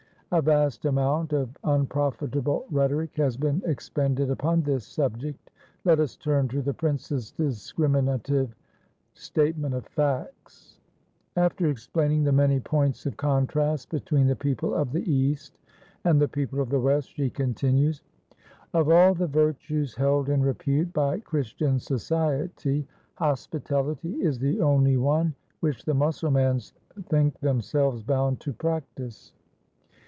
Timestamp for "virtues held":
19.27-20.29